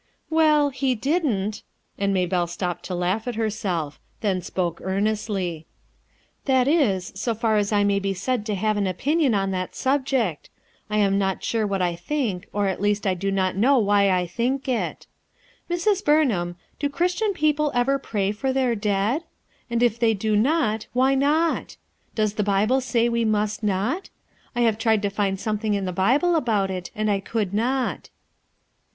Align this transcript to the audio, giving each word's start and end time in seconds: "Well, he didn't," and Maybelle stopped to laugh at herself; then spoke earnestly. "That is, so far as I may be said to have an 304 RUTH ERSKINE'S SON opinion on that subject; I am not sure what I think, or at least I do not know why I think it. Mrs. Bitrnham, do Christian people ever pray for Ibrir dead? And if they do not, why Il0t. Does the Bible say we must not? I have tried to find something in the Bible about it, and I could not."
"Well, 0.31 0.71
he 0.71 0.95
didn't," 0.95 1.61
and 1.95 2.11
Maybelle 2.11 2.47
stopped 2.47 2.85
to 2.85 2.95
laugh 2.95 3.27
at 3.27 3.35
herself; 3.35 3.99
then 4.21 4.41
spoke 4.41 4.81
earnestly. 4.83 5.67
"That 6.45 6.67
is, 6.67 7.11
so 7.13 7.35
far 7.35 7.57
as 7.57 7.71
I 7.71 7.83
may 7.83 7.99
be 7.99 8.15
said 8.15 8.43
to 8.47 8.55
have 8.55 8.77
an 8.77 8.85
304 8.85 8.89
RUTH 8.89 8.97
ERSKINE'S 8.97 9.23
SON 9.29 9.29
opinion 9.29 9.41
on 9.43 9.51
that 9.51 9.75
subject; 9.75 10.49
I 10.89 10.97
am 10.97 11.19
not 11.19 11.43
sure 11.43 11.67
what 11.67 11.83
I 11.83 11.95
think, 11.95 12.47
or 12.51 12.65
at 12.67 12.81
least 12.81 13.05
I 13.05 13.13
do 13.13 13.29
not 13.31 13.55
know 13.55 13.77
why 13.77 14.09
I 14.09 14.25
think 14.25 14.67
it. 14.67 15.05
Mrs. 15.69 16.03
Bitrnham, 16.03 16.55
do 16.79 16.89
Christian 16.89 17.33
people 17.33 17.71
ever 17.75 17.99
pray 17.99 18.31
for 18.31 18.51
Ibrir 18.51 18.73
dead? 18.81 19.21
And 19.69 19.83
if 19.83 19.99
they 19.99 20.15
do 20.15 20.35
not, 20.35 20.87
why 20.93 21.15
Il0t. 21.15 21.77
Does 22.15 22.33
the 22.33 22.43
Bible 22.43 22.81
say 22.81 23.07
we 23.07 23.23
must 23.23 23.61
not? 23.61 24.09
I 24.55 24.61
have 24.61 24.79
tried 24.79 25.03
to 25.03 25.11
find 25.11 25.39
something 25.39 25.75
in 25.75 25.85
the 25.85 25.91
Bible 25.93 26.35
about 26.35 26.71
it, 26.71 26.89
and 26.95 27.11
I 27.11 27.19
could 27.19 27.53
not." 27.53 28.09